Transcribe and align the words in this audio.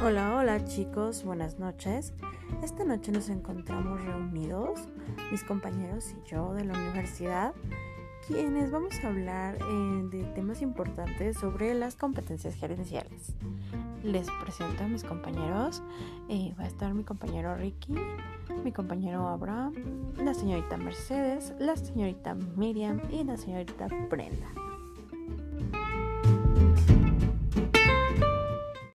Hola, 0.00 0.36
hola 0.36 0.64
chicos, 0.64 1.24
buenas 1.24 1.58
noches. 1.58 2.12
Esta 2.62 2.84
noche 2.84 3.10
nos 3.10 3.28
encontramos 3.30 4.00
reunidos, 4.04 4.78
mis 5.32 5.42
compañeros 5.42 6.12
y 6.12 6.30
yo 6.30 6.54
de 6.54 6.64
la 6.64 6.74
universidad, 6.74 7.52
quienes 8.28 8.70
vamos 8.70 8.94
a 9.02 9.08
hablar 9.08 9.56
eh, 9.56 10.02
de 10.12 10.22
temas 10.36 10.62
importantes 10.62 11.36
sobre 11.36 11.74
las 11.74 11.96
competencias 11.96 12.54
gerenciales. 12.54 13.34
Les 14.04 14.28
presento 14.44 14.84
a 14.84 14.86
mis 14.86 15.02
compañeros. 15.02 15.82
Eh, 16.28 16.54
va 16.56 16.62
a 16.62 16.68
estar 16.68 16.94
mi 16.94 17.02
compañero 17.02 17.56
Ricky, 17.56 17.96
mi 18.62 18.70
compañero 18.70 19.26
Abraham, 19.26 19.74
la 20.16 20.32
señorita 20.32 20.76
Mercedes, 20.76 21.54
la 21.58 21.76
señorita 21.76 22.34
Miriam 22.34 23.00
y 23.10 23.24
la 23.24 23.36
señorita 23.36 23.88
Brenda. 24.08 24.46